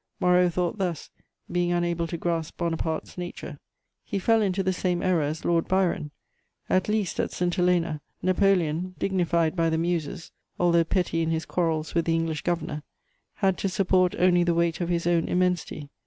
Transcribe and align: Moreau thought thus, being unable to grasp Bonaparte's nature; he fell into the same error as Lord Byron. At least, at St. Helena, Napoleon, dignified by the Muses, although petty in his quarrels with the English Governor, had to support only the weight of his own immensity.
Moreau 0.19 0.49
thought 0.49 0.79
thus, 0.79 1.11
being 1.51 1.71
unable 1.71 2.07
to 2.07 2.17
grasp 2.17 2.57
Bonaparte's 2.57 3.19
nature; 3.19 3.59
he 4.03 4.17
fell 4.17 4.41
into 4.41 4.63
the 4.63 4.73
same 4.73 5.03
error 5.03 5.21
as 5.21 5.45
Lord 5.45 5.67
Byron. 5.67 6.09
At 6.67 6.89
least, 6.89 7.19
at 7.19 7.31
St. 7.31 7.53
Helena, 7.53 8.01
Napoleon, 8.23 8.95
dignified 8.97 9.55
by 9.55 9.69
the 9.69 9.77
Muses, 9.77 10.31
although 10.59 10.83
petty 10.83 11.21
in 11.21 11.29
his 11.29 11.45
quarrels 11.45 11.93
with 11.93 12.05
the 12.05 12.15
English 12.15 12.41
Governor, 12.41 12.81
had 13.35 13.59
to 13.59 13.69
support 13.69 14.15
only 14.17 14.43
the 14.43 14.55
weight 14.55 14.81
of 14.81 14.89
his 14.89 15.05
own 15.05 15.27
immensity. 15.29 15.87